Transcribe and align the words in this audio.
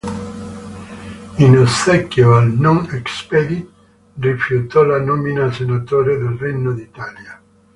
In 1.37 1.57
ossequio 1.59 2.33
al 2.33 2.51
"non 2.53 2.87
expedit", 2.91 3.69
rifiutò 4.15 4.81
la 4.81 4.99
nomina 4.99 5.45
a 5.45 5.51
Senatore 5.51 6.17
del 6.17 6.35
Regno 6.39 6.71
d'Italia. 6.71 7.39